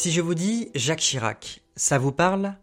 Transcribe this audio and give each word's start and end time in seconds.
Si 0.00 0.12
je 0.12 0.20
vous 0.20 0.36
dis 0.36 0.70
Jacques 0.76 1.00
Chirac, 1.00 1.60
ça 1.74 1.98
vous 1.98 2.12
parle? 2.12 2.54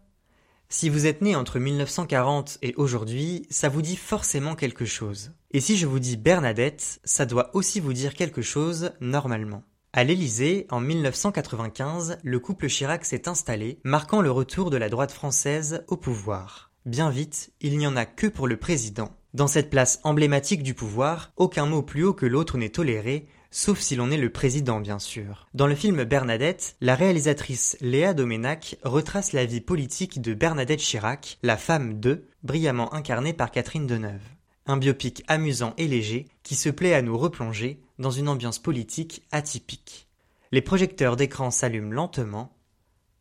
Si 0.70 0.88
vous 0.88 1.04
êtes 1.04 1.20
né 1.20 1.36
entre 1.36 1.58
1940 1.58 2.56
et 2.62 2.72
aujourd'hui, 2.78 3.46
ça 3.50 3.68
vous 3.68 3.82
dit 3.82 3.96
forcément 3.96 4.54
quelque 4.54 4.86
chose. 4.86 5.32
Et 5.50 5.60
si 5.60 5.76
je 5.76 5.86
vous 5.86 5.98
dis 5.98 6.16
Bernadette, 6.16 6.98
ça 7.04 7.26
doit 7.26 7.54
aussi 7.54 7.78
vous 7.78 7.92
dire 7.92 8.14
quelque 8.14 8.40
chose 8.40 8.92
normalement. 9.02 9.64
À 9.92 10.02
l'Élysée, 10.02 10.66
en 10.70 10.80
1995, 10.80 12.16
le 12.22 12.40
couple 12.40 12.68
Chirac 12.68 13.04
s'est 13.04 13.28
installé, 13.28 13.80
marquant 13.84 14.22
le 14.22 14.30
retour 14.30 14.70
de 14.70 14.78
la 14.78 14.88
droite 14.88 15.12
française 15.12 15.84
au 15.88 15.98
pouvoir. 15.98 16.72
Bien 16.86 17.10
vite, 17.10 17.52
il 17.60 17.76
n'y 17.76 17.86
en 17.86 17.96
a 17.96 18.06
que 18.06 18.28
pour 18.28 18.48
le 18.48 18.56
président. 18.56 19.14
Dans 19.34 19.46
cette 19.46 19.68
place 19.68 20.00
emblématique 20.04 20.62
du 20.62 20.72
pouvoir, 20.72 21.32
aucun 21.36 21.66
mot 21.66 21.82
plus 21.82 22.02
haut 22.02 22.14
que 22.14 22.24
l'autre 22.24 22.56
n'est 22.56 22.70
toléré, 22.70 23.28
sauf 23.50 23.80
si 23.80 23.96
l'on 23.96 24.10
est 24.10 24.16
le 24.16 24.30
président 24.30 24.80
bien 24.80 24.98
sûr. 24.98 25.48
Dans 25.54 25.66
le 25.66 25.74
film 25.74 26.04
Bernadette, 26.04 26.76
la 26.80 26.94
réalisatrice 26.94 27.76
Léa 27.80 28.14
Doménac 28.14 28.76
retrace 28.82 29.32
la 29.32 29.44
vie 29.44 29.60
politique 29.60 30.20
de 30.20 30.34
Bernadette 30.34 30.80
Chirac, 30.80 31.38
la 31.42 31.56
femme 31.56 32.00
de, 32.00 32.28
brillamment 32.42 32.92
incarnée 32.94 33.32
par 33.32 33.50
Catherine 33.50 33.86
Deneuve. 33.86 34.22
Un 34.66 34.76
biopic 34.76 35.22
amusant 35.28 35.74
et 35.78 35.86
léger 35.86 36.26
qui 36.42 36.54
se 36.54 36.68
plaît 36.68 36.94
à 36.94 37.02
nous 37.02 37.16
replonger 37.16 37.80
dans 37.98 38.10
une 38.10 38.28
ambiance 38.28 38.58
politique 38.58 39.22
atypique. 39.30 40.08
Les 40.52 40.62
projecteurs 40.62 41.16
d'écran 41.16 41.50
s'allument 41.50 41.92
lentement. 41.92 42.52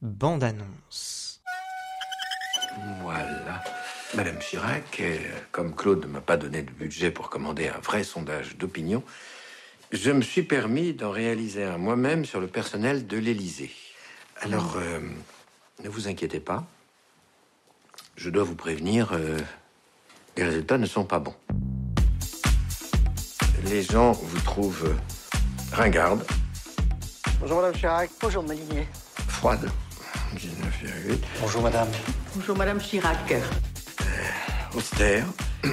Bande 0.02 0.44
annonce. 0.44 1.42
Voilà. 3.02 3.64
Madame 4.16 4.40
Chirac, 4.40 5.02
comme 5.52 5.76
Claude 5.76 6.02
ne 6.02 6.08
m'a 6.08 6.22
pas 6.22 6.38
donné 6.38 6.62
de 6.62 6.72
budget 6.72 7.12
pour 7.12 7.30
commander 7.30 7.68
un 7.68 7.80
vrai 7.80 8.04
sondage 8.04 8.58
d'opinion, 8.58 9.04
je 9.92 10.12
me 10.12 10.22
suis 10.22 10.44
permis 10.44 10.94
d'en 10.94 11.12
réaliser 11.12 11.64
un 11.64 11.78
moi-même 11.78 12.26
sur 12.26 12.40
le 12.40 12.48
personnel 12.48 13.08
de 13.08 13.18
l'Élysée. 13.18 13.72
Alors, 14.42 14.76
euh, 14.78 15.00
ne 15.84 15.90
vous 15.90 16.08
inquiétez 16.08 16.40
pas. 16.40 16.66
Je 18.16 18.30
dois 18.30 18.44
vous 18.44 18.56
prévenir, 18.56 19.12
euh, 19.14 19.38
les 20.38 20.44
résultats 20.44 20.78
ne 20.78 20.86
sont 20.86 21.06
pas 21.06 21.20
bons. 21.20 21.36
Les 23.66 23.84
gens 23.84 24.12
vous 24.12 24.40
trouvent 24.42 24.86
euh, 24.86 25.76
ringarde, 25.76 26.26
Bonjour 27.42 27.58
Madame 27.58 27.74
Chirac. 27.76 28.10
Bonjour 28.22 28.44
Malinier. 28.44 28.88
froide, 29.28 29.70
19,8, 30.38 31.18
Bonjour 31.42 31.62
Madame. 31.62 31.90
Bonjour 32.36 32.56
Madame 32.58 32.80
Chirac. 32.80 33.34
austère, 34.74 35.26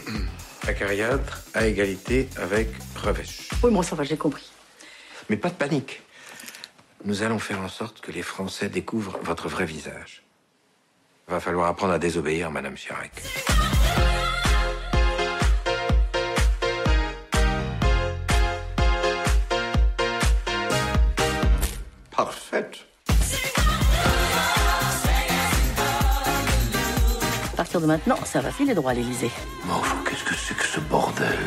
acariâtre, 0.69 1.43
à 1.55 1.67
égalité 1.67 2.29
avec 2.37 2.69
Revêche. 2.97 3.49
Oui, 3.63 3.71
bon, 3.71 3.83
ça 3.83 3.97
va, 3.97 4.05
j'ai 4.05 4.17
compris. 4.17 4.51
Mais 5.29 5.37
pas 5.37 5.51
de 5.51 5.55
panique. 5.55 6.03
Nous 7.05 7.23
allons 7.23 7.39
faire 7.39 7.61
en 7.61 7.69
sorte 7.69 8.01
que 8.01 8.13
les 8.13 8.23
Français 8.23 8.69
découvrent 8.69 9.19
votre 9.23 9.49
vrai 9.49 9.65
visage. 9.65 10.23
Va 11.29 11.41
falloir 11.41 11.69
apprendre 11.69 11.93
à 11.93 11.99
désobéir, 11.99 12.51
Madame 12.51 12.75
Chirac. 12.75 13.11
Partir 27.73 27.89
de 27.89 27.91
maintenant, 27.91 28.23
ça 28.27 28.43
va 28.43 28.51
filer 28.51 28.75
droit 28.75 28.93
à. 28.93 28.95
Mais 28.95 29.73
enfin, 29.73 29.97
qu'est-ce 30.05 30.25
que 30.25 30.35
c'est 30.35 30.55
que 30.55 30.67
ce 30.67 30.79
bordel 30.79 31.39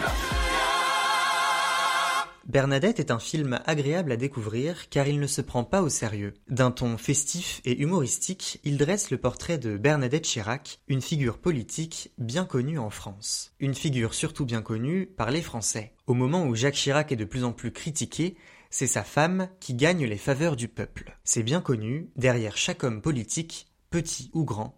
Bernadette 2.48 3.00
est 3.00 3.12
un 3.12 3.20
film 3.20 3.60
agréable 3.68 4.12
à 4.12 4.18
découvrir 4.18 4.90
car 4.90 5.08
il 5.08 5.20
ne 5.20 5.28
se 5.28 5.42
prend 5.42 5.64
pas 5.64 5.84
au 5.84 5.90
sérieux. 5.90 6.34
D'un 6.50 6.72
ton 6.72 6.98
festif 6.98 7.62
et 7.64 7.80
humoristique, 7.80 8.60
il 8.64 8.78
dresse 8.78 9.12
le 9.12 9.20
portrait 9.20 9.60
de 9.60 9.78
Bernadette 9.78 10.24
Chirac, 10.24 10.80
une 10.88 11.02
figure 11.04 11.38
politique 11.38 12.12
bien 12.18 12.46
connue 12.46 12.80
en 12.80 12.90
France. 12.90 13.54
Une 13.60 13.76
figure 13.76 14.16
surtout 14.16 14.46
bien 14.46 14.64
connue 14.64 15.06
par 15.06 15.30
les 15.30 15.44
Français. 15.44 15.94
Au 16.08 16.16
moment 16.16 16.46
où 16.46 16.56
Jacques 16.56 16.74
Chirac 16.74 17.12
est 17.12 17.18
de 17.18 17.26
plus 17.26 17.44
en 17.44 17.52
plus 17.52 17.72
critiqué, 17.72 18.36
c'est 18.72 18.88
sa 18.88 19.04
femme 19.04 19.48
qui 19.60 19.76
gagne 19.76 20.06
les 20.06 20.18
faveurs 20.18 20.56
du 20.56 20.70
peuple. 20.70 21.20
C'est 21.24 21.44
bien 21.44 21.62
connu, 21.62 22.10
derrière 22.16 22.58
chaque 22.58 22.84
homme 22.84 23.04
politique, 23.04 23.68
petit 23.92 24.32
ou 24.34 24.44
grand, 24.44 24.76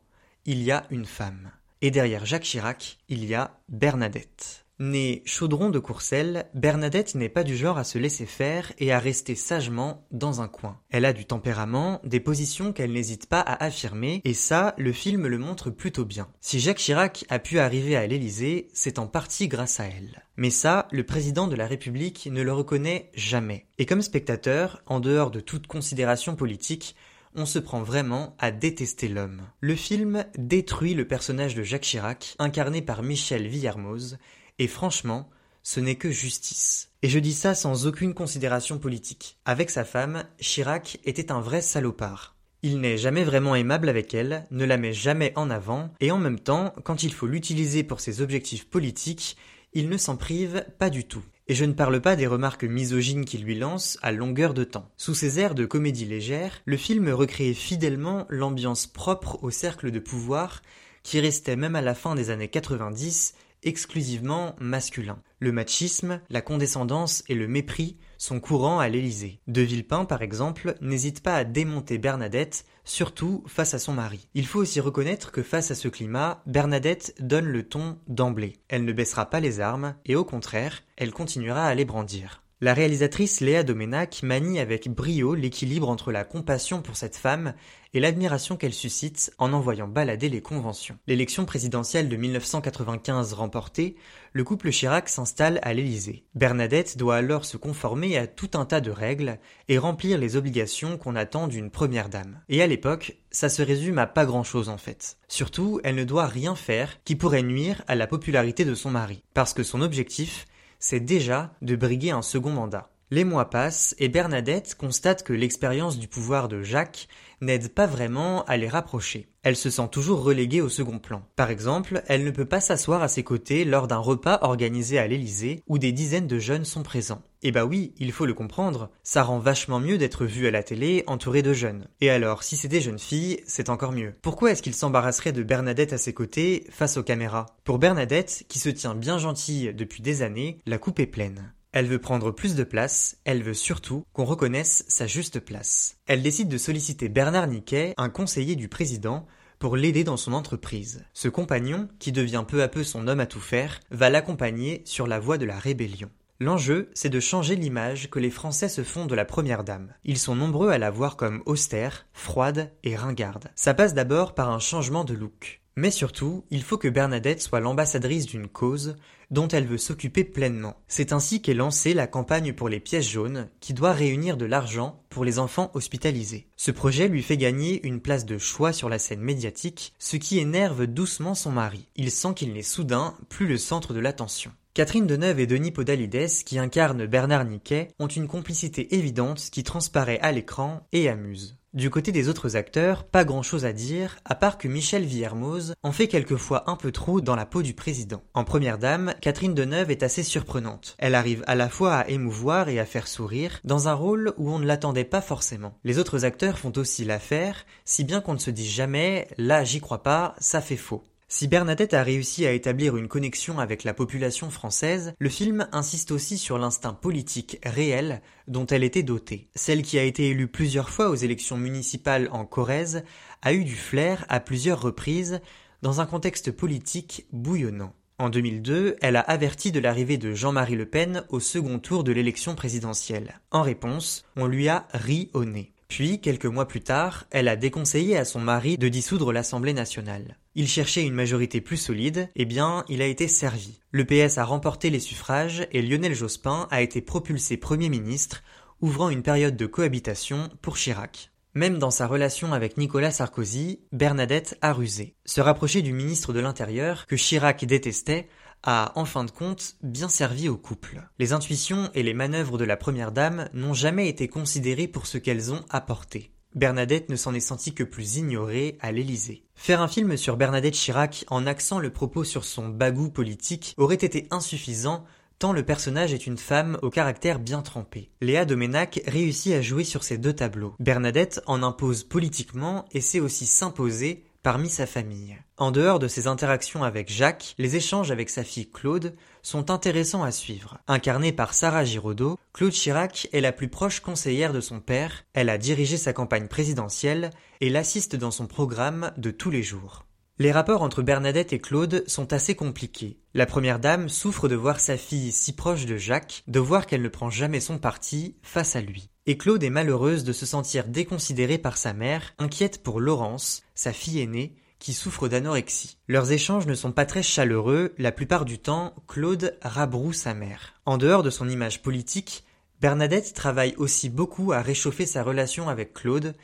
il 0.47 0.63
y 0.63 0.71
a 0.71 0.85
une 0.89 1.05
femme. 1.05 1.51
Et 1.81 1.91
derrière 1.91 2.25
Jacques 2.25 2.43
Chirac, 2.43 2.97
il 3.09 3.25
y 3.25 3.35
a 3.35 3.59
Bernadette. 3.67 4.65
Née 4.79 5.23
Chaudron 5.25 5.69
de 5.69 5.79
Courcelles, 5.79 6.45
Bernadette 6.53 7.15
n'est 7.15 7.29
pas 7.29 7.43
du 7.43 7.57
genre 7.57 7.77
à 7.77 7.83
se 7.83 7.97
laisser 7.97 8.25
faire 8.25 8.71
et 8.77 8.93
à 8.93 8.99
rester 8.99 9.35
sagement 9.35 10.07
dans 10.11 10.39
un 10.39 10.47
coin. 10.47 10.79
Elle 10.89 11.03
a 11.03 11.13
du 11.13 11.25
tempérament, 11.25 11.99
des 12.03 12.19
positions 12.19 12.71
qu'elle 12.71 12.93
n'hésite 12.93 13.25
pas 13.25 13.41
à 13.41 13.61
affirmer, 13.61 14.21
et 14.23 14.33
ça, 14.33 14.73
le 14.77 14.93
film 14.93 15.27
le 15.27 15.37
montre 15.37 15.69
plutôt 15.69 16.05
bien. 16.05 16.29
Si 16.39 16.59
Jacques 16.59 16.77
Chirac 16.77 17.25
a 17.29 17.39
pu 17.39 17.59
arriver 17.59 17.97
à 17.97 18.07
l'Élysée, 18.07 18.69
c'est 18.71 18.99
en 18.99 19.07
partie 19.07 19.47
grâce 19.47 19.79
à 19.79 19.85
elle. 19.85 20.23
Mais 20.37 20.51
ça, 20.51 20.87
le 20.91 21.03
président 21.03 21.47
de 21.47 21.55
la 21.55 21.67
République 21.67 22.29
ne 22.31 22.41
le 22.41 22.53
reconnaît 22.53 23.11
jamais. 23.15 23.65
Et 23.79 23.85
comme 23.85 24.03
spectateur, 24.03 24.81
en 24.85 24.99
dehors 25.01 25.31
de 25.31 25.39
toute 25.39 25.67
considération 25.67 26.35
politique, 26.35 26.95
on 27.37 27.45
se 27.45 27.59
prend 27.59 27.83
vraiment 27.83 28.35
à 28.39 28.51
détester 28.51 29.07
l'homme. 29.07 29.43
Le 29.61 29.75
film 29.75 30.25
détruit 30.37 30.95
le 30.95 31.07
personnage 31.07 31.53
de 31.55 31.61
Jacques 31.63 31.83
Chirac, 31.83 32.35
incarné 32.39 32.81
par 32.81 33.03
Michel 33.03 33.47
Villermoz, 33.47 34.17
et 34.57 34.67
franchement, 34.67 35.29
ce 35.61 35.79
n'est 35.79 35.95
que 35.95 36.09
justice. 36.09 36.89
Et 37.03 37.09
je 37.09 37.19
dis 37.19 37.33
ça 37.33 37.53
sans 37.53 37.85
aucune 37.85 38.15
considération 38.15 38.79
politique. 38.79 39.37
Avec 39.45 39.69
sa 39.69 39.85
femme, 39.85 40.23
Chirac 40.39 40.99
était 41.05 41.31
un 41.31 41.39
vrai 41.39 41.61
salopard. 41.61 42.35
Il 42.63 42.81
n'est 42.81 42.97
jamais 42.97 43.23
vraiment 43.23 43.53
aimable 43.53 43.87
avec 43.87 44.15
elle, 44.15 44.45
ne 44.49 44.65
la 44.65 44.77
met 44.77 44.93
jamais 44.93 45.31
en 45.35 45.51
avant, 45.51 45.91
et 45.99 46.09
en 46.11 46.17
même 46.17 46.39
temps, 46.39 46.73
quand 46.83 47.03
il 47.03 47.13
faut 47.13 47.27
l'utiliser 47.27 47.83
pour 47.83 47.99
ses 47.99 48.21
objectifs 48.21 48.67
politiques, 48.67 49.37
il 49.77 49.89
ne 49.89 49.97
s'en 49.97 50.17
prive 50.17 50.65
pas 50.79 50.89
du 50.89 51.03
tout. 51.03 51.23
Et 51.47 51.53
je 51.53 51.63
ne 51.63 51.73
parle 51.73 52.01
pas 52.01 52.15
des 52.15 52.25
remarques 52.25 52.63
misogynes 52.63 53.25
qu'il 53.25 53.43
lui 53.43 53.55
lance 53.55 53.99
à 54.01 54.11
longueur 54.11 54.55
de 54.55 54.63
temps. 54.63 54.89
Sous 54.97 55.13
ses 55.13 55.39
airs 55.39 55.53
de 55.53 55.67
comédie 55.67 56.05
légère, 56.05 56.63
le 56.65 56.77
film 56.77 57.09
recréait 57.09 57.53
fidèlement 57.53 58.25
l'ambiance 58.29 58.87
propre 58.87 59.37
au 59.43 59.51
cercle 59.51 59.91
de 59.91 59.99
pouvoir 59.99 60.63
qui 61.03 61.19
restait 61.19 61.55
même 61.55 61.75
à 61.75 61.83
la 61.83 61.93
fin 61.93 62.15
des 62.15 62.31
années 62.31 62.47
90 62.47 63.35
exclusivement 63.63 64.55
masculin. 64.59 65.19
Le 65.39 65.51
machisme, 65.51 66.21
la 66.29 66.41
condescendance 66.41 67.23
et 67.27 67.35
le 67.35 67.47
mépris 67.47 67.97
sont 68.17 68.39
courants 68.39 68.79
à 68.79 68.89
l'Élysée. 68.89 69.39
De 69.47 69.61
Villepin, 69.61 70.05
par 70.05 70.21
exemple, 70.21 70.75
n'hésite 70.81 71.21
pas 71.21 71.35
à 71.35 71.43
démonter 71.43 71.97
Bernadette, 71.97 72.65
surtout 72.83 73.43
face 73.47 73.73
à 73.73 73.79
son 73.79 73.93
mari. 73.93 74.27
Il 74.33 74.47
faut 74.47 74.59
aussi 74.59 74.79
reconnaître 74.79 75.31
que 75.31 75.43
face 75.43 75.71
à 75.71 75.75
ce 75.75 75.87
climat, 75.87 76.41
Bernadette 76.45 77.15
donne 77.19 77.47
le 77.47 77.67
ton 77.67 77.99
d'emblée. 78.07 78.57
Elle 78.69 78.85
ne 78.85 78.93
baissera 78.93 79.29
pas 79.29 79.39
les 79.39 79.59
armes, 79.59 79.95
et 80.05 80.15
au 80.15 80.25
contraire, 80.25 80.83
elle 80.95 81.11
continuera 81.11 81.65
à 81.65 81.75
les 81.75 81.85
brandir. 81.85 82.43
La 82.59 82.73
réalisatrice 82.73 83.39
Léa 83.39 83.61
Doménac 83.61 84.23
manie 84.23 84.59
avec 84.59 84.89
brio 84.89 85.35
l'équilibre 85.35 85.89
entre 85.89 86.11
la 86.11 86.23
compassion 86.23 86.81
pour 86.81 86.97
cette 86.97 87.15
femme 87.15 87.53
et 87.93 87.99
l'admiration 87.99 88.57
qu'elle 88.57 88.73
suscite 88.73 89.31
en 89.37 89.53
envoyant 89.53 89.87
balader 89.87 90.27
les 90.27 90.41
conventions. 90.41 90.97
L'élection 91.05 91.45
présidentielle 91.45 92.09
de 92.09 92.15
1995 92.15 93.33
remportée, 93.33 93.95
le 94.33 94.43
couple 94.43 94.71
Chirac 94.71 95.07
s'installe 95.07 95.59
à 95.61 95.75
l'Élysée. 95.75 96.23
Bernadette 96.33 96.97
doit 96.97 97.17
alors 97.17 97.45
se 97.45 97.57
conformer 97.57 98.17
à 98.17 98.25
tout 98.25 98.49
un 98.55 98.65
tas 98.65 98.81
de 98.81 98.89
règles 98.89 99.37
et 99.69 99.77
remplir 99.77 100.17
les 100.17 100.35
obligations 100.35 100.97
qu'on 100.97 101.15
attend 101.15 101.47
d'une 101.47 101.69
première 101.69 102.09
dame. 102.09 102.41
Et 102.49 102.63
à 102.63 102.67
l'époque, 102.67 103.17
ça 103.29 103.49
se 103.49 103.61
résume 103.61 103.99
à 103.99 104.07
pas 104.07 104.25
grand 104.25 104.43
chose 104.43 104.69
en 104.69 104.77
fait. 104.77 105.19
Surtout, 105.27 105.79
elle 105.83 105.93
ne 105.93 106.03
doit 106.03 106.25
rien 106.25 106.55
faire 106.55 107.03
qui 107.03 107.15
pourrait 107.15 107.43
nuire 107.43 107.83
à 107.87 107.93
la 107.93 108.07
popularité 108.07 108.65
de 108.65 108.73
son 108.73 108.89
mari, 108.89 109.21
parce 109.35 109.53
que 109.53 109.61
son 109.61 109.81
objectif, 109.81 110.47
c'est 110.79 110.99
déjà 110.99 111.53
de 111.61 111.75
briguer 111.75 112.11
un 112.11 112.21
second 112.21 112.51
mandat. 112.51 112.89
Les 113.09 113.23
mois 113.23 113.49
passent 113.49 113.95
et 113.99 114.09
Bernadette 114.09 114.75
constate 114.75 115.23
que 115.23 115.31
l'expérience 115.31 115.97
du 115.97 116.09
pouvoir 116.09 116.49
de 116.49 116.61
Jacques 116.61 117.07
n'aide 117.39 117.73
pas 117.73 117.87
vraiment 117.87 118.43
à 118.45 118.57
les 118.57 118.67
rapprocher. 118.67 119.29
Elle 119.43 119.55
se 119.55 119.69
sent 119.69 119.87
toujours 119.89 120.23
reléguée 120.23 120.59
au 120.59 120.67
second 120.67 120.99
plan. 120.99 121.23
Par 121.37 121.49
exemple, 121.49 122.03
elle 122.07 122.25
ne 122.25 122.31
peut 122.31 122.43
pas 122.43 122.59
s'asseoir 122.59 123.01
à 123.01 123.07
ses 123.07 123.23
côtés 123.23 123.63
lors 123.63 123.87
d'un 123.87 123.97
repas 123.97 124.39
organisé 124.41 124.99
à 124.99 125.07
l'Élysée 125.07 125.63
où 125.67 125.77
des 125.77 125.93
dizaines 125.93 126.27
de 126.27 126.39
jeunes 126.39 126.65
sont 126.65 126.83
présents. 126.83 127.21
Et 127.43 127.51
bah 127.51 127.65
oui, 127.65 127.93
il 127.97 128.11
faut 128.11 128.25
le 128.25 128.33
comprendre, 128.33 128.89
ça 129.03 129.23
rend 129.23 129.39
vachement 129.39 129.79
mieux 129.79 129.97
d'être 129.97 130.25
vue 130.25 130.47
à 130.47 130.51
la 130.51 130.63
télé 130.63 131.03
entourée 131.05 131.43
de 131.43 131.53
jeunes. 131.53 131.87
Et 132.01 132.09
alors, 132.09 132.43
si 132.43 132.57
c'est 132.57 132.67
des 132.67 132.81
jeunes 132.81 132.99
filles, 132.99 133.41
c'est 133.45 133.69
encore 133.69 133.91
mieux. 133.91 134.15
Pourquoi 134.21 134.51
est-ce 134.51 134.63
qu'il 134.63 134.73
s'embarrasserait 134.73 135.33
de 135.33 135.43
Bernadette 135.43 135.93
à 135.93 135.97
ses 135.97 136.13
côtés 136.13 136.65
face 136.71 136.97
aux 136.97 137.03
caméras? 137.03 137.45
Pour 137.63 137.77
Bernadette, 137.77 138.45
qui 138.47 138.57
se 138.57 138.69
tient 138.69 138.95
bien 138.95 139.19
gentille 139.19 139.73
depuis 139.73 140.01
des 140.01 140.23
années, 140.23 140.57
la 140.65 140.79
coupe 140.79 140.99
est 140.99 141.05
pleine. 141.05 141.53
Elle 141.73 141.85
veut 141.87 141.99
prendre 141.99 142.31
plus 142.31 142.55
de 142.55 142.63
place, 142.63 143.17
elle 143.23 143.43
veut 143.43 143.53
surtout 143.53 144.03
qu'on 144.13 144.25
reconnaisse 144.25 144.83
sa 144.87 145.05
juste 145.05 145.39
place. 145.39 145.97
Elle 146.07 146.23
décide 146.23 146.49
de 146.49 146.57
solliciter 146.57 147.07
Bernard 147.07 147.47
Niquet, 147.47 147.93
un 147.97 148.09
conseiller 148.09 148.55
du 148.55 148.67
président, 148.67 149.27
pour 149.59 149.75
l'aider 149.75 150.03
dans 150.03 150.17
son 150.17 150.33
entreprise. 150.33 151.03
Ce 151.13 151.27
compagnon, 151.27 151.87
qui 151.99 152.11
devient 152.11 152.45
peu 152.47 152.63
à 152.63 152.67
peu 152.67 152.83
son 152.83 153.07
homme 153.07 153.19
à 153.19 153.25
tout 153.25 153.39
faire, 153.39 153.79
va 153.91 154.09
l'accompagner 154.09 154.81
sur 154.85 155.07
la 155.07 155.19
voie 155.19 155.37
de 155.37 155.45
la 155.45 155.59
rébellion. 155.59 156.09
L'enjeu, 156.39 156.91
c'est 156.93 157.09
de 157.09 157.19
changer 157.19 157.55
l'image 157.55 158.11
que 158.11 158.19
les 158.19 158.29
Français 158.29 158.69
se 158.69 158.83
font 158.83 159.07
de 159.07 159.15
la 159.15 159.25
première 159.25 159.63
dame. 159.63 159.93
Ils 160.03 160.19
sont 160.19 160.35
nombreux 160.35 160.69
à 160.69 160.77
la 160.77 160.91
voir 160.91 161.17
comme 161.17 161.41
austère, 161.47 162.05
froide 162.13 162.71
et 162.83 162.95
ringarde. 162.95 163.49
Ça 163.55 163.73
passe 163.73 163.95
d'abord 163.95 164.35
par 164.35 164.51
un 164.51 164.59
changement 164.59 165.03
de 165.03 165.15
look. 165.15 165.61
Mais 165.75 165.89
surtout, 165.89 166.45
il 166.51 166.61
faut 166.61 166.77
que 166.77 166.87
Bernadette 166.87 167.41
soit 167.41 167.59
l'ambassadrice 167.59 168.27
d'une 168.27 168.47
cause 168.47 168.97
dont 169.31 169.47
elle 169.47 169.65
veut 169.65 169.77
s'occuper 169.77 170.23
pleinement. 170.23 170.77
C'est 170.87 171.13
ainsi 171.13 171.41
qu'est 171.41 171.53
lancée 171.53 171.93
la 171.93 172.07
campagne 172.07 172.53
pour 172.53 172.69
les 172.69 172.79
pièces 172.79 173.09
jaunes, 173.09 173.49
qui 173.59 173.73
doit 173.73 173.93
réunir 173.93 174.37
de 174.37 174.45
l'argent 174.45 175.03
pour 175.09 175.25
les 175.25 175.39
enfants 175.39 175.71
hospitalisés. 175.73 176.47
Ce 176.55 176.71
projet 176.71 177.07
lui 177.07 177.23
fait 177.23 177.37
gagner 177.37 177.85
une 177.85 178.01
place 178.01 178.25
de 178.25 178.37
choix 178.37 178.73
sur 178.73 178.89
la 178.89 178.99
scène 178.99 179.21
médiatique, 179.21 179.93
ce 179.99 180.17
qui 180.17 180.39
énerve 180.39 180.87
doucement 180.87 181.35
son 181.35 181.51
mari. 181.51 181.87
Il 181.95 182.11
sent 182.11 182.33
qu'il 182.35 182.53
n'est 182.53 182.61
soudain 182.61 183.15
plus 183.29 183.47
le 183.47 183.57
centre 183.57 183.93
de 183.93 183.99
l'attention. 183.99 184.51
Catherine 184.77 185.07
Deneuve 185.07 185.39
et 185.39 185.47
Denis 185.47 185.71
Podalides, 185.71 186.43
qui 186.45 186.59
incarnent 186.59 187.07
Bernard 187.07 187.45
Niquet, 187.45 187.87
ont 187.97 188.05
une 188.05 188.27
complicité 188.27 188.95
évidente 188.95 189.49
qui 189.51 189.63
transparaît 189.63 190.19
à 190.19 190.31
l'écran 190.31 190.85
et 190.91 191.09
amuse. 191.09 191.57
Du 191.73 191.89
côté 191.89 192.11
des 192.11 192.29
autres 192.29 192.55
acteurs, 192.55 193.03
pas 193.03 193.25
grand 193.25 193.43
chose 193.43 193.65
à 193.65 193.73
dire, 193.73 194.17
à 194.23 194.35
part 194.35 194.57
que 194.57 194.67
Michel 194.67 195.03
Villermoz 195.03 195.73
en 195.83 195.91
fait 195.91 196.07
quelquefois 196.07 196.69
un 196.69 196.75
peu 196.75 196.91
trop 196.91 197.21
dans 197.21 197.35
la 197.35 197.45
peau 197.45 197.61
du 197.61 197.73
président. 197.73 198.23
En 198.33 198.45
première 198.45 198.77
dame, 198.77 199.13
Catherine 199.21 199.53
Deneuve 199.53 199.91
est 199.91 200.03
assez 200.03 200.23
surprenante. 200.23 200.95
Elle 200.97 201.15
arrive 201.15 201.43
à 201.47 201.55
la 201.55 201.69
fois 201.69 201.95
à 201.95 202.07
émouvoir 202.07 202.69
et 202.69 202.79
à 202.79 202.85
faire 202.85 203.07
sourire, 203.07 203.59
dans 203.63 203.87
un 203.87 203.93
rôle 203.93 204.33
où 204.37 204.51
on 204.51 204.59
ne 204.59 204.65
l'attendait 204.65 205.03
pas 205.03 205.21
forcément. 205.21 205.77
Les 205.83 205.99
autres 205.99 206.25
acteurs 206.25 206.59
font 206.59 206.73
aussi 206.77 207.05
l'affaire, 207.05 207.65
si 207.85 208.03
bien 208.03 208.21
qu'on 208.21 208.33
ne 208.33 208.39
se 208.39 208.51
dit 208.51 208.69
jamais, 208.69 209.27
là 209.37 209.63
j'y 209.63 209.79
crois 209.79 210.03
pas, 210.03 210.35
ça 210.39 210.61
fait 210.61 210.77
faux. 210.77 211.03
Si 211.29 211.49
Bernadette 211.49 211.93
a 211.93 212.03
réussi 212.03 212.45
à 212.45 212.53
établir 212.53 212.95
une 212.95 213.09
connexion 213.09 213.59
avec 213.59 213.83
la 213.83 213.93
population 213.93 214.49
française, 214.49 215.13
le 215.19 215.27
film 215.27 215.67
insiste 215.73 216.11
aussi 216.11 216.37
sur 216.37 216.57
l'instinct 216.57 216.93
politique 216.93 217.59
réel 217.65 218.21
dont 218.47 218.65
elle 218.65 218.85
était 218.85 219.03
dotée. 219.03 219.49
Celle 219.53 219.81
qui 219.81 219.99
a 219.99 220.03
été 220.03 220.29
élue 220.29 220.47
plusieurs 220.47 220.89
fois 220.89 221.09
aux 221.09 221.15
élections 221.15 221.57
municipales 221.57 222.29
en 222.31 222.45
Corrèze 222.45 223.03
a 223.41 223.51
eu 223.51 223.65
du 223.65 223.75
flair 223.75 224.25
à 224.29 224.39
plusieurs 224.39 224.81
reprises 224.81 225.41
dans 225.81 225.99
un 225.99 226.05
contexte 226.05 226.49
politique 226.51 227.25
bouillonnant. 227.33 227.93
En 228.19 228.29
2002, 228.29 228.95
elle 228.99 229.15
a 229.15 229.21
averti 229.21 229.71
de 229.71 229.79
l'arrivée 229.79 230.17
de 230.17 230.33
Jean-Marie 230.33 230.75
Le 230.75 230.87
Pen 230.87 231.23
au 231.29 231.39
second 231.39 231.77
tour 231.77 232.03
de 232.03 232.11
l'élection 232.11 232.55
présidentielle. 232.55 233.39
En 233.51 233.61
réponse, 233.61 234.25
on 234.35 234.47
lui 234.47 234.69
a 234.69 234.87
ri 234.91 235.29
au 235.33 235.45
nez. 235.45 235.71
Puis, 235.87 236.19
quelques 236.19 236.47
mois 236.47 236.67
plus 236.67 236.81
tard, 236.81 237.25
elle 237.29 237.47
a 237.47 237.55
déconseillé 237.55 238.17
à 238.17 238.25
son 238.25 238.39
mari 238.39 238.79
de 238.79 238.87
dissoudre 238.87 239.31
l'Assemblée 239.31 239.73
nationale. 239.73 240.37
Il 240.55 240.67
cherchait 240.67 241.05
une 241.05 241.13
majorité 241.13 241.61
plus 241.61 241.77
solide, 241.77 242.29
eh 242.35 242.45
bien, 242.45 242.85
il 242.89 243.03
a 243.03 243.05
été 243.05 243.27
servi. 243.27 243.79
Le 243.91 244.03
PS 244.03 244.39
a 244.39 244.45
remporté 244.45 244.89
les 244.89 244.99
suffrages 244.99 245.67
et 245.71 245.83
Lionel 245.83 246.15
Jospin 246.15 246.67
a 246.71 246.81
été 246.81 247.01
propulsé 247.01 247.55
Premier 247.55 247.89
ministre, 247.89 248.41
ouvrant 248.81 249.11
une 249.11 249.21
période 249.21 249.55
de 249.55 249.67
cohabitation 249.67 250.49
pour 250.63 250.75
Chirac. 250.77 251.29
Même 251.57 251.79
dans 251.79 251.89
sa 251.89 252.05
relation 252.05 252.53
avec 252.53 252.77
Nicolas 252.77 253.09
Sarkozy, 253.09 253.79
Bernadette 253.91 254.59
a 254.61 254.73
rusé. 254.73 255.15
Se 255.25 255.41
rapprocher 255.41 255.81
du 255.81 255.91
ministre 255.91 256.31
de 256.31 256.39
l'Intérieur, 256.39 257.07
que 257.07 257.15
Chirac 257.15 257.65
détestait, 257.65 258.27
a, 258.61 258.91
en 258.93 259.05
fin 259.05 259.23
de 259.23 259.31
compte, 259.31 259.73
bien 259.81 260.07
servi 260.07 260.49
au 260.49 260.57
couple. 260.57 261.01
Les 261.17 261.33
intuitions 261.33 261.89
et 261.95 262.03
les 262.03 262.13
manœuvres 262.13 262.59
de 262.59 262.63
la 262.63 262.77
première 262.77 263.11
dame 263.11 263.49
n'ont 263.53 263.73
jamais 263.73 264.07
été 264.07 264.27
considérées 264.27 264.87
pour 264.87 265.07
ce 265.07 265.17
qu'elles 265.17 265.51
ont 265.51 265.65
apporté. 265.71 266.31
Bernadette 266.53 267.09
ne 267.09 267.15
s'en 267.15 267.33
est 267.33 267.39
sentie 267.39 267.73
que 267.73 267.83
plus 267.83 268.17
ignorée 268.17 268.77
à 268.79 268.91
l'Élysée. 268.91 269.43
Faire 269.55 269.81
un 269.81 269.87
film 269.87 270.15
sur 270.15 270.37
Bernadette 270.37 270.75
Chirac 270.75 271.25
en 271.29 271.47
axant 271.47 271.79
le 271.79 271.89
propos 271.91 272.23
sur 272.23 272.45
son 272.45 272.69
bagou 272.69 273.09
politique 273.09 273.73
aurait 273.77 273.95
été 273.95 274.27
insuffisant 274.29 275.05
tant 275.39 275.53
le 275.53 275.63
personnage 275.63 276.13
est 276.13 276.27
une 276.27 276.37
femme 276.37 276.77
au 276.81 276.89
caractère 276.89 277.39
bien 277.39 277.61
trempé. 277.61 278.09
Léa 278.21 278.45
Domenac 278.45 279.01
réussit 279.07 279.53
à 279.53 279.61
jouer 279.61 279.83
sur 279.83 280.03
ces 280.03 280.17
deux 280.17 280.33
tableaux. 280.33 280.75
Bernadette 280.79 281.41
en 281.45 281.63
impose 281.63 282.03
politiquement 282.03 282.85
et 282.91 283.01
sait 283.01 283.19
aussi 283.19 283.45
s'imposer 283.45 284.23
parmi 284.43 284.69
sa 284.69 284.85
famille. 284.85 285.37
En 285.57 285.71
dehors 285.71 285.99
de 285.99 286.07
ses 286.07 286.27
interactions 286.27 286.83
avec 286.83 287.11
Jacques, 287.11 287.53
les 287.57 287.75
échanges 287.75 288.11
avec 288.11 288.29
sa 288.29 288.43
fille 288.43 288.69
Claude 288.69 289.15
sont 289.41 289.71
intéressants 289.71 290.23
à 290.23 290.31
suivre. 290.31 290.77
Incarnée 290.87 291.33
par 291.33 291.53
Sarah 291.53 291.83
Giraudot, 291.83 292.39
Claude 292.53 292.71
Chirac 292.71 293.27
est 293.33 293.41
la 293.41 293.51
plus 293.51 293.67
proche 293.67 293.99
conseillère 293.99 294.53
de 294.53 294.61
son 294.61 294.79
père, 294.79 295.25
elle 295.33 295.49
a 295.49 295.57
dirigé 295.57 295.97
sa 295.97 296.13
campagne 296.13 296.47
présidentielle 296.47 297.31
et 297.59 297.69
l'assiste 297.69 298.15
dans 298.15 298.31
son 298.31 298.47
programme 298.47 299.11
de 299.17 299.31
tous 299.31 299.49
les 299.49 299.63
jours. 299.63 300.06
Les 300.39 300.51
rapports 300.51 300.83
entre 300.83 301.01
Bernadette 301.01 301.51
et 301.51 301.57
Claude 301.57 302.03
sont 302.05 302.31
assez 302.31 302.53
compliqués. 302.53 303.17
La 303.33 303.47
première 303.47 303.79
dame 303.79 304.07
souffre 304.07 304.47
de 304.47 304.53
voir 304.53 304.79
sa 304.79 304.95
fille 304.95 305.31
si 305.31 305.55
proche 305.55 305.87
de 305.87 305.97
Jacques, 305.97 306.43
de 306.47 306.59
voir 306.59 306.85
qu'elle 306.85 307.01
ne 307.01 307.09
prend 307.09 307.31
jamais 307.31 307.59
son 307.59 307.79
parti 307.79 308.35
face 308.43 308.75
à 308.75 308.81
lui. 308.81 309.09
Et 309.25 309.35
Claude 309.35 309.63
est 309.63 309.71
malheureuse 309.71 310.23
de 310.23 310.33
se 310.33 310.45
sentir 310.45 310.89
déconsidérée 310.89 311.57
par 311.57 311.75
sa 311.75 311.93
mère, 311.93 312.35
inquiète 312.37 312.83
pour 312.83 312.99
Laurence, 312.99 313.63
sa 313.73 313.93
fille 313.93 314.21
aînée, 314.21 314.55
qui 314.77 314.93
souffre 314.93 315.27
d'anorexie. 315.27 315.97
Leurs 316.07 316.31
échanges 316.31 316.67
ne 316.67 316.75
sont 316.75 316.91
pas 316.91 317.07
très 317.07 317.23
chaleureux, 317.23 317.95
la 317.97 318.11
plupart 318.11 318.45
du 318.45 318.59
temps, 318.59 318.93
Claude 319.07 319.57
rabroue 319.63 320.13
sa 320.13 320.35
mère. 320.35 320.75
En 320.85 320.99
dehors 320.99 321.23
de 321.23 321.31
son 321.31 321.49
image 321.49 321.81
politique, 321.81 322.43
Bernadette 322.79 323.33
travaille 323.33 323.73
aussi 323.77 324.07
beaucoup 324.07 324.51
à 324.51 324.61
réchauffer 324.61 325.07
sa 325.07 325.23
relation 325.23 325.67
avec 325.67 325.95
Claude, 325.95 326.35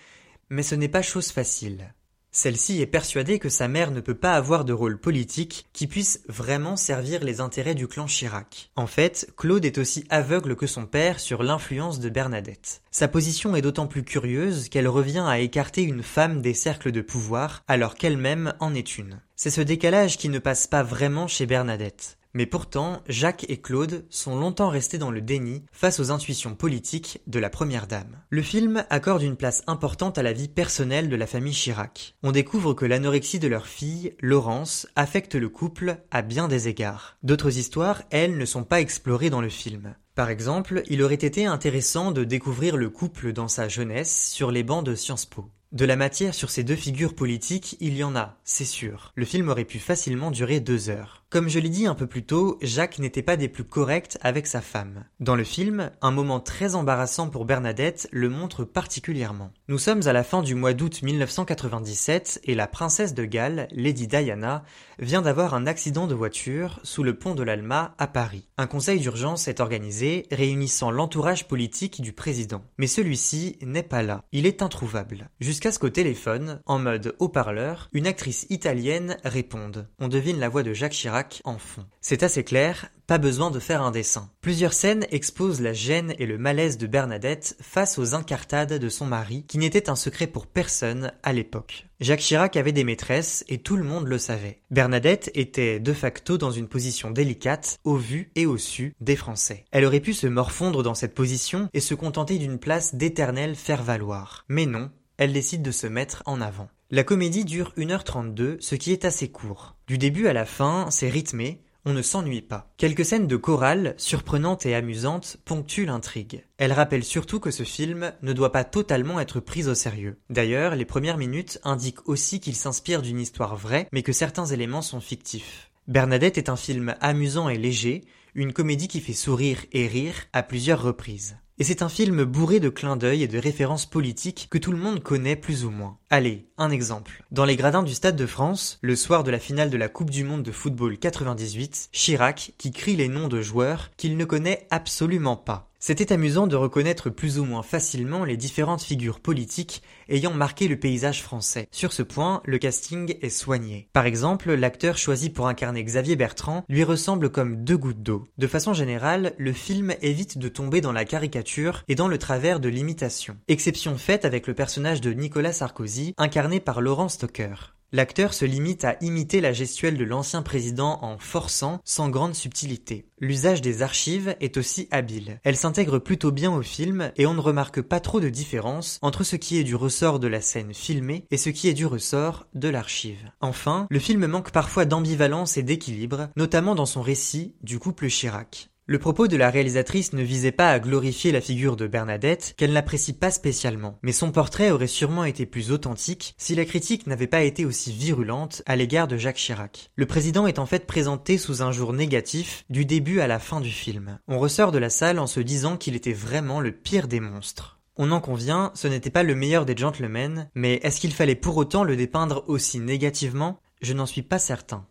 mais 0.49 0.63
ce 0.63 0.73
n'est 0.73 0.87
pas 0.87 1.03
chose 1.03 1.31
facile. 1.31 1.93
Celle-ci 2.35 2.81
est 2.81 2.87
persuadée 2.87 3.37
que 3.37 3.47
sa 3.47 3.67
mère 3.67 3.91
ne 3.91 4.01
peut 4.01 4.15
pas 4.15 4.33
avoir 4.33 4.65
de 4.65 4.73
rôle 4.73 4.97
politique 4.97 5.67
qui 5.71 5.85
puisse 5.85 6.21
vraiment 6.27 6.75
servir 6.75 7.23
les 7.23 7.41
intérêts 7.41 7.75
du 7.75 7.87
clan 7.87 8.07
Chirac. 8.07 8.71
En 8.75 8.87
fait, 8.87 9.31
Claude 9.37 9.63
est 9.65 9.77
aussi 9.77 10.03
aveugle 10.09 10.55
que 10.55 10.65
son 10.65 10.87
père 10.87 11.19
sur 11.19 11.43
l'influence 11.43 11.99
de 11.99 12.09
Bernadette. 12.09 12.81
Sa 12.89 13.07
position 13.07 13.55
est 13.55 13.61
d'autant 13.61 13.85
plus 13.85 14.03
curieuse 14.03 14.67
qu'elle 14.69 14.87
revient 14.87 15.23
à 15.27 15.37
écarter 15.37 15.83
une 15.83 16.01
femme 16.01 16.41
des 16.41 16.55
cercles 16.55 16.91
de 16.91 17.01
pouvoir 17.01 17.63
alors 17.67 17.93
qu'elle-même 17.93 18.55
en 18.59 18.73
est 18.73 18.97
une. 18.97 19.21
C'est 19.35 19.51
ce 19.51 19.61
décalage 19.61 20.17
qui 20.17 20.29
ne 20.29 20.39
passe 20.39 20.65
pas 20.65 20.81
vraiment 20.81 21.27
chez 21.27 21.45
Bernadette. 21.45 22.17
Mais 22.33 22.47
pourtant, 22.47 23.01
Jacques 23.07 23.45
et 23.47 23.61
Claude 23.61 24.05
sont 24.09 24.35
longtemps 24.35 24.69
restés 24.69 24.97
dans 24.97 25.11
le 25.11 25.21
déni 25.21 25.63
face 25.71 25.99
aux 25.99 26.11
intuitions 26.11 26.55
politiques 26.55 27.21
de 27.27 27.39
la 27.39 27.51
première 27.51 27.85
dame. 27.85 28.17
Le 28.29 28.41
film 28.41 28.85
accorde 28.89 29.21
une 29.21 29.35
place 29.35 29.63
importante 29.67 30.17
à 30.17 30.23
la 30.23 30.33
vie 30.33 30.47
personnelle 30.47 31.09
de 31.09 31.15
la 31.15 31.27
famille 31.27 31.53
Chirac. 31.53 32.15
On 32.23 32.31
découvre 32.31 32.73
que 32.73 32.85
l'anorexie 32.85 33.39
de 33.39 33.47
leur 33.47 33.67
fille, 33.67 34.15
Laurence, 34.19 34.87
affecte 34.95 35.35
le 35.35 35.49
couple 35.49 35.97
à 36.09 36.23
bien 36.23 36.47
des 36.47 36.67
égards. 36.67 37.17
D'autres 37.21 37.57
histoires, 37.57 38.01
elles, 38.09 38.37
ne 38.37 38.45
sont 38.45 38.63
pas 38.63 38.81
explorées 38.81 39.29
dans 39.29 39.41
le 39.41 39.49
film. 39.49 39.95
Par 40.15 40.29
exemple, 40.29 40.83
il 40.87 41.01
aurait 41.03 41.15
été 41.15 41.45
intéressant 41.45 42.11
de 42.11 42.23
découvrir 42.23 42.77
le 42.77 42.89
couple 42.89 43.33
dans 43.33 43.47
sa 43.47 43.67
jeunesse 43.67 44.29
sur 44.31 44.51
les 44.51 44.63
bancs 44.63 44.85
de 44.85 44.95
Sciences 44.95 45.25
Po. 45.25 45.49
De 45.73 45.85
la 45.85 45.95
matière 45.95 46.35
sur 46.35 46.51
ces 46.51 46.63
deux 46.63 46.75
figures 46.75 47.15
politiques, 47.15 47.77
il 47.79 47.97
y 47.97 48.03
en 48.03 48.15
a, 48.15 48.37
c'est 48.43 48.63
sûr. 48.63 49.11
Le 49.15 49.25
film 49.25 49.49
aurait 49.49 49.65
pu 49.65 49.79
facilement 49.79 50.29
durer 50.29 50.59
deux 50.59 50.91
heures. 50.91 51.22
Comme 51.33 51.49
je 51.49 51.57
l'ai 51.57 51.69
dit 51.69 51.87
un 51.87 51.95
peu 51.95 52.05
plus 52.05 52.23
tôt, 52.23 52.59
Jacques 52.61 52.99
n'était 52.99 53.23
pas 53.23 53.37
des 53.37 53.47
plus 53.47 53.63
corrects 53.63 54.19
avec 54.21 54.45
sa 54.45 54.61
femme. 54.61 55.05
Dans 55.19 55.35
le 55.35 55.43
film, 55.43 55.89
un 56.03 56.11
moment 56.11 56.39
très 56.39 56.75
embarrassant 56.75 57.27
pour 57.27 57.45
Bernadette 57.45 58.07
le 58.11 58.29
montre 58.29 58.65
particulièrement. 58.65 59.51
Nous 59.67 59.79
sommes 59.79 60.05
à 60.05 60.13
la 60.13 60.23
fin 60.23 60.43
du 60.43 60.53
mois 60.53 60.73
d'août 60.73 61.01
1997 61.01 62.41
et 62.43 62.53
la 62.53 62.67
princesse 62.67 63.15
de 63.15 63.25
Galles, 63.25 63.67
Lady 63.71 64.05
Diana, 64.05 64.63
vient 64.99 65.23
d'avoir 65.23 65.55
un 65.55 65.65
accident 65.65 66.05
de 66.05 66.13
voiture 66.13 66.79
sous 66.83 67.01
le 67.01 67.17
pont 67.17 67.33
de 67.33 67.41
l'Alma 67.41 67.95
à 67.97 68.05
Paris. 68.05 68.47
Un 68.59 68.67
conseil 68.67 68.99
d'urgence 68.99 69.47
est 69.47 69.59
organisé 69.59 70.27
réunissant 70.29 70.91
l'entourage 70.91 71.47
politique 71.47 71.99
du 72.01 72.13
président. 72.13 72.61
Mais 72.77 72.85
celui-ci 72.85 73.57
n'est 73.63 73.81
pas 73.81 74.03
là. 74.03 74.23
Il 74.33 74.45
est 74.45 74.61
introuvable. 74.61 75.31
Jusqu'à 75.39 75.71
ce 75.71 75.79
qu'au 75.79 75.89
téléphone, 75.89 76.61
en 76.67 76.77
mode 76.77 77.15
haut-parleur, 77.17 77.89
une 77.91 78.05
actrice 78.05 78.45
italienne 78.51 79.17
réponde. 79.23 79.87
On 79.97 80.09
devine 80.09 80.39
la 80.39 80.49
voix 80.49 80.61
de 80.61 80.73
Jacques 80.73 80.91
Chirac 80.91 81.22
en 81.43 81.57
fond. 81.57 81.85
C'est 82.01 82.23
assez 82.23 82.43
clair, 82.43 82.89
pas 83.07 83.17
besoin 83.17 83.51
de 83.51 83.59
faire 83.59 83.81
un 83.81 83.91
dessin. 83.91 84.29
Plusieurs 84.41 84.73
scènes 84.73 85.05
exposent 85.11 85.61
la 85.61 85.73
gêne 85.73 86.13
et 86.19 86.25
le 86.25 86.37
malaise 86.37 86.77
de 86.77 86.87
Bernadette 86.87 87.57
face 87.61 87.97
aux 87.99 88.15
incartades 88.15 88.73
de 88.73 88.89
son 88.89 89.05
mari, 89.05 89.45
qui 89.47 89.57
n'était 89.57 89.89
un 89.89 89.95
secret 89.95 90.27
pour 90.27 90.47
personne 90.47 91.11
à 91.21 91.33
l'époque. 91.33 91.87
Jacques 91.99 92.21
Chirac 92.21 92.55
avait 92.55 92.71
des 92.71 92.83
maîtresses 92.83 93.43
et 93.49 93.57
tout 93.57 93.75
le 93.75 93.83
monde 93.83 94.07
le 94.07 94.17
savait. 94.17 94.61
Bernadette 94.71 95.31
était 95.35 95.79
de 95.79 95.93
facto 95.93 96.37
dans 96.37 96.51
une 96.51 96.67
position 96.67 97.11
délicate, 97.11 97.77
au 97.83 97.95
vu 97.95 98.31
et 98.35 98.45
au 98.45 98.57
su 98.57 98.95
des 99.01 99.15
Français. 99.15 99.65
Elle 99.71 99.85
aurait 99.85 99.99
pu 99.99 100.13
se 100.13 100.27
morfondre 100.27 100.83
dans 100.83 100.95
cette 100.95 101.15
position 101.15 101.69
et 101.73 101.79
se 101.79 101.95
contenter 101.95 102.37
d'une 102.37 102.59
place 102.59 102.95
d'éternel 102.95 103.55
faire-valoir. 103.55 104.45
Mais 104.47 104.65
non, 104.65 104.91
elle 105.17 105.33
décide 105.33 105.61
de 105.61 105.71
se 105.71 105.87
mettre 105.87 106.23
en 106.25 106.41
avant. 106.41 106.69
La 106.93 107.03
comédie 107.03 107.43
dure 107.43 107.73
1h32, 107.75 108.57
ce 108.59 108.75
qui 108.75 108.91
est 108.91 109.03
assez 109.03 109.27
court. 109.27 109.75
Du 109.87 109.97
début 109.97 110.27
à 110.27 110.33
la 110.33 110.45
fin, 110.45 110.91
c'est 110.91 111.09
rythmé, 111.09 111.63
on 111.85 111.91
ne 111.91 112.03
s'ennuie 112.03 112.43
pas. 112.43 112.71
Quelques 112.77 113.03
scènes 113.03 113.25
de 113.25 113.35
chorale, 113.35 113.95
surprenantes 113.97 114.67
et 114.67 114.75
amusantes, 114.75 115.37
ponctuent 115.43 115.87
l'intrigue. 115.87 116.45
Elle 116.59 116.71
rappelle 116.71 117.03
surtout 117.03 117.39
que 117.39 117.49
ce 117.49 117.63
film 117.63 118.13
ne 118.21 118.31
doit 118.31 118.51
pas 118.51 118.63
totalement 118.63 119.19
être 119.19 119.39
pris 119.39 119.67
au 119.67 119.73
sérieux. 119.73 120.19
D'ailleurs, 120.29 120.75
les 120.75 120.85
premières 120.85 121.17
minutes 121.17 121.59
indiquent 121.63 122.07
aussi 122.07 122.39
qu'il 122.39 122.55
s'inspire 122.55 123.01
d'une 123.01 123.19
histoire 123.19 123.55
vraie, 123.55 123.87
mais 123.91 124.03
que 124.03 124.13
certains 124.13 124.45
éléments 124.45 124.83
sont 124.83 125.01
fictifs. 125.01 125.71
Bernadette 125.87 126.37
est 126.37 126.49
un 126.49 126.55
film 126.55 126.93
amusant 127.01 127.49
et 127.49 127.57
léger, 127.57 128.03
une 128.35 128.53
comédie 128.53 128.87
qui 128.87 128.99
fait 128.99 129.13
sourire 129.13 129.65
et 129.71 129.87
rire 129.87 130.13
à 130.31 130.43
plusieurs 130.43 130.83
reprises. 130.83 131.37
Et 131.59 131.63
c'est 131.63 131.83
un 131.83 131.89
film 131.89 132.23
bourré 132.23 132.59
de 132.59 132.69
clins 132.69 132.95
d'œil 132.95 133.21
et 133.21 133.27
de 133.27 133.37
références 133.37 133.85
politiques 133.85 134.47
que 134.49 134.57
tout 134.57 134.71
le 134.71 134.77
monde 134.77 135.03
connaît 135.03 135.35
plus 135.35 135.65
ou 135.65 135.69
moins. 135.69 135.97
Allez, 136.09 136.47
un 136.57 136.71
exemple. 136.71 137.23
Dans 137.31 137.45
les 137.45 137.55
gradins 137.55 137.83
du 137.83 137.93
Stade 137.93 138.15
de 138.15 138.25
France, 138.25 138.79
le 138.81 138.95
soir 138.95 139.23
de 139.23 139.29
la 139.29 139.37
finale 139.37 139.69
de 139.69 139.77
la 139.77 139.87
Coupe 139.87 140.09
du 140.09 140.23
Monde 140.23 140.41
de 140.41 140.51
football 140.51 140.97
98, 140.97 141.89
Chirac, 141.91 142.53
qui 142.57 142.71
crie 142.71 142.95
les 142.95 143.07
noms 143.07 143.27
de 143.27 143.41
joueurs 143.43 143.91
qu'il 143.97 144.17
ne 144.17 144.25
connaît 144.25 144.65
absolument 144.71 145.35
pas. 145.35 145.69
C'était 145.85 146.13
amusant 146.13 146.47
de 146.47 146.55
reconnaître 146.55 147.09
plus 147.09 147.39
ou 147.39 147.43
moins 147.43 147.61
facilement 147.61 148.23
les 148.23 148.37
différentes 148.37 148.83
figures 148.83 149.19
politiques 149.19 149.83
ayant 150.07 150.33
marqué 150.33 150.69
le 150.69 150.79
paysage 150.79 151.21
français. 151.21 151.67
Sur 151.71 151.91
ce 151.91 152.03
point, 152.03 152.41
le 152.45 152.57
casting 152.57 153.17
est 153.21 153.27
soigné. 153.27 153.89
Par 153.91 154.05
exemple, 154.05 154.53
l'acteur 154.53 154.97
choisi 154.97 155.29
pour 155.29 155.49
incarner 155.49 155.83
Xavier 155.83 156.15
Bertrand 156.15 156.63
lui 156.69 156.85
ressemble 156.85 157.29
comme 157.29 157.65
deux 157.65 157.75
gouttes 157.75 158.01
d'eau. 158.01 158.25
De 158.37 158.47
façon 158.47 158.71
générale, 158.71 159.33
le 159.37 159.51
film 159.51 159.93
évite 160.01 160.37
de 160.37 160.47
tomber 160.47 160.79
dans 160.79 160.93
la 160.93 161.03
caricature 161.03 161.83
et 161.89 161.95
dans 161.95 162.07
le 162.07 162.17
travers 162.17 162.61
de 162.61 162.69
l'imitation. 162.69 163.35
Exception 163.49 163.97
faite 163.97 164.23
avec 164.23 164.47
le 164.47 164.53
personnage 164.53 165.01
de 165.01 165.11
Nicolas 165.11 165.51
Sarkozy, 165.51 166.13
incarné 166.17 166.61
par 166.61 166.79
Laurent 166.79 167.09
Stocker. 167.09 167.73
L'acteur 167.95 168.33
se 168.33 168.43
limite 168.43 168.85
à 168.85 168.97
imiter 169.01 169.39
la 169.39 169.53
gestuelle 169.53 169.99
de 169.99 170.03
l'ancien 170.03 170.41
président 170.41 170.97
en 171.03 171.19
forçant 171.19 171.79
sans 171.85 172.09
grande 172.09 172.33
subtilité. 172.33 173.05
L'usage 173.19 173.61
des 173.61 173.83
archives 173.83 174.35
est 174.39 174.57
aussi 174.57 174.87
habile. 174.89 175.39
Elle 175.43 175.55
s'intègre 175.55 175.99
plutôt 175.99 176.31
bien 176.31 176.51
au 176.51 176.63
film 176.63 177.11
et 177.17 177.27
on 177.27 177.35
ne 177.35 177.39
remarque 177.39 177.83
pas 177.83 177.99
trop 177.99 178.19
de 178.19 178.29
différence 178.29 178.97
entre 179.03 179.23
ce 179.23 179.35
qui 179.35 179.59
est 179.59 179.63
du 179.63 179.75
ressort 179.75 180.17
de 180.17 180.25
la 180.25 180.41
scène 180.41 180.73
filmée 180.73 181.25
et 181.29 181.37
ce 181.37 181.51
qui 181.51 181.67
est 181.67 181.73
du 181.73 181.85
ressort 181.85 182.47
de 182.55 182.67
l'archive. 182.67 183.29
Enfin, 183.41 183.85
le 183.91 183.99
film 183.99 184.25
manque 184.25 184.49
parfois 184.49 184.85
d'ambivalence 184.85 185.57
et 185.57 185.63
d'équilibre, 185.63 186.29
notamment 186.35 186.73
dans 186.73 186.87
son 186.87 187.03
récit 187.03 187.53
du 187.61 187.77
couple 187.77 188.07
Chirac. 188.07 188.72
Le 188.85 188.99
propos 188.99 189.29
de 189.29 189.37
la 189.37 189.49
réalisatrice 189.49 190.11
ne 190.11 190.23
visait 190.23 190.51
pas 190.51 190.69
à 190.69 190.77
glorifier 190.77 191.31
la 191.31 191.39
figure 191.39 191.77
de 191.77 191.87
Bernadette, 191.87 192.53
qu'elle 192.57 192.73
n'apprécie 192.73 193.13
pas 193.13 193.31
spécialement, 193.31 193.97
mais 194.03 194.11
son 194.11 194.33
portrait 194.33 194.71
aurait 194.71 194.87
sûrement 194.87 195.23
été 195.23 195.45
plus 195.45 195.71
authentique 195.71 196.35
si 196.37 196.53
la 196.53 196.65
critique 196.65 197.07
n'avait 197.07 197.27
pas 197.27 197.43
été 197.43 197.63
aussi 197.63 197.93
virulente 197.93 198.61
à 198.65 198.75
l'égard 198.75 199.07
de 199.07 199.15
Jacques 199.15 199.37
Chirac. 199.37 199.89
Le 199.95 200.05
président 200.05 200.47
est 200.47 200.59
en 200.59 200.65
fait 200.65 200.85
présenté 200.85 201.37
sous 201.37 201.61
un 201.61 201.71
jour 201.71 201.93
négatif 201.93 202.65
du 202.69 202.83
début 202.83 203.21
à 203.21 203.27
la 203.27 203.39
fin 203.39 203.61
du 203.61 203.71
film. 203.71 204.19
On 204.27 204.37
ressort 204.37 204.73
de 204.73 204.79
la 204.79 204.89
salle 204.89 205.19
en 205.19 205.27
se 205.27 205.39
disant 205.39 205.77
qu'il 205.77 205.95
était 205.95 206.11
vraiment 206.11 206.59
le 206.59 206.73
pire 206.73 207.07
des 207.07 207.21
monstres. 207.21 207.79
On 207.95 208.11
en 208.11 208.19
convient, 208.19 208.71
ce 208.75 208.89
n'était 208.89 209.11
pas 209.11 209.23
le 209.23 209.35
meilleur 209.35 209.65
des 209.65 209.77
gentlemen, 209.77 210.49
mais 210.55 210.81
est-ce 210.83 210.99
qu'il 210.99 211.13
fallait 211.13 211.35
pour 211.35 211.55
autant 211.55 211.85
le 211.85 211.95
dépeindre 211.95 212.43
aussi 212.47 212.81
négativement? 212.81 213.61
Je 213.81 213.93
n'en 213.93 214.05
suis 214.05 214.23
pas 214.23 214.39
certain. 214.39 214.85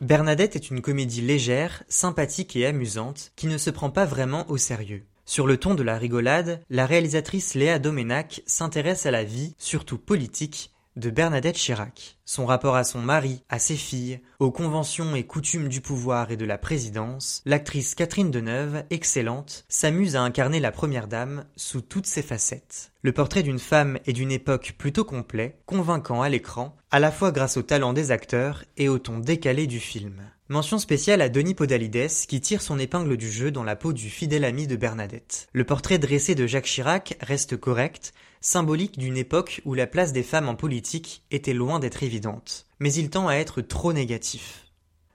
Bernadette 0.00 0.56
est 0.56 0.70
une 0.70 0.80
comédie 0.80 1.20
légère, 1.20 1.82
sympathique 1.88 2.56
et 2.56 2.64
amusante, 2.64 3.32
qui 3.36 3.46
ne 3.46 3.58
se 3.58 3.68
prend 3.68 3.90
pas 3.90 4.06
vraiment 4.06 4.50
au 4.50 4.56
sérieux. 4.56 5.04
Sur 5.26 5.46
le 5.46 5.58
ton 5.58 5.74
de 5.74 5.82
la 5.82 5.98
rigolade, 5.98 6.62
la 6.70 6.86
réalisatrice 6.86 7.52
Léa 7.52 7.78
Domenac 7.78 8.42
s'intéresse 8.46 9.04
à 9.04 9.10
la 9.10 9.24
vie, 9.24 9.54
surtout 9.58 9.98
politique, 9.98 10.72
de 10.96 11.10
Bernadette 11.10 11.56
Chirac. 11.56 12.16
Son 12.32 12.46
rapport 12.46 12.76
à 12.76 12.84
son 12.84 13.00
mari, 13.00 13.42
à 13.48 13.58
ses 13.58 13.74
filles, 13.74 14.20
aux 14.38 14.52
conventions 14.52 15.16
et 15.16 15.24
coutumes 15.24 15.66
du 15.66 15.80
pouvoir 15.80 16.30
et 16.30 16.36
de 16.36 16.44
la 16.44 16.58
présidence, 16.58 17.42
l'actrice 17.44 17.96
Catherine 17.96 18.30
Deneuve, 18.30 18.84
excellente, 18.90 19.64
s'amuse 19.68 20.14
à 20.14 20.22
incarner 20.22 20.60
la 20.60 20.70
première 20.70 21.08
dame 21.08 21.44
sous 21.56 21.80
toutes 21.80 22.06
ses 22.06 22.22
facettes. 22.22 22.92
Le 23.02 23.10
portrait 23.10 23.42
d'une 23.42 23.58
femme 23.58 23.98
et 24.06 24.12
d'une 24.12 24.30
époque 24.30 24.76
plutôt 24.78 25.04
complet, 25.04 25.58
convaincant 25.66 26.22
à 26.22 26.28
l'écran, 26.28 26.76
à 26.92 27.00
la 27.00 27.10
fois 27.10 27.32
grâce 27.32 27.56
au 27.56 27.62
talent 27.62 27.92
des 27.92 28.12
acteurs 28.12 28.62
et 28.76 28.88
au 28.88 29.00
ton 29.00 29.18
décalé 29.18 29.66
du 29.66 29.80
film. 29.80 30.22
Mention 30.48 30.78
spéciale 30.78 31.22
à 31.22 31.28
Denis 31.28 31.54
Podalides 31.54 32.10
qui 32.28 32.40
tire 32.40 32.62
son 32.62 32.78
épingle 32.78 33.16
du 33.16 33.30
jeu 33.30 33.50
dans 33.50 33.64
la 33.64 33.76
peau 33.76 33.92
du 33.92 34.08
fidèle 34.10 34.44
ami 34.44 34.66
de 34.66 34.74
Bernadette. 34.76 35.48
Le 35.52 35.64
portrait 35.64 35.98
dressé 35.98 36.34
de 36.34 36.46
Jacques 36.46 36.66
Chirac 36.66 37.16
reste 37.20 37.56
correct, 37.56 38.12
symbolique 38.40 38.98
d'une 38.98 39.16
époque 39.16 39.60
où 39.64 39.74
la 39.74 39.86
place 39.86 40.12
des 40.12 40.22
femmes 40.22 40.48
en 40.48 40.56
politique 40.56 41.22
était 41.30 41.52
loin 41.52 41.78
d'être 41.78 42.02
Mais 42.78 42.92
il 42.92 43.10
tend 43.10 43.28
à 43.28 43.34
être 43.34 43.60
trop 43.60 43.92
négatif. 43.92 44.66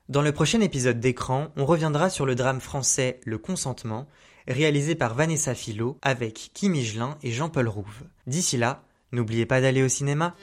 Dans 0.08 0.22
le 0.22 0.32
prochain 0.32 0.62
épisode 0.62 1.00
d'écran, 1.00 1.48
on 1.58 1.66
reviendra 1.66 2.10
sur 2.10 2.26
le 2.26 2.36
drame 2.36 2.62
français 2.62 3.20
Le 3.26 3.38
Consentement, 3.38 4.08
réalisé 4.48 4.94
par 4.94 5.16
Vanessa 5.16 5.56
Philo 5.56 5.98
avec 6.02 6.52
Kim 6.54 6.76
Higelin 6.76 7.18
et 7.24 7.32
Jean-Paul 7.32 7.68
Rouve. 7.68 8.04
D'ici 8.28 8.58
là, 8.58 8.84
n'oubliez 9.12 9.46
pas 9.46 9.62
d'aller 9.62 9.82
au 9.82 9.90
cinéma. 9.90 10.36